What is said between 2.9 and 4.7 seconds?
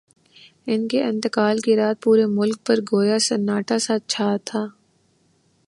گویا سناٹا سا چھا گیا۔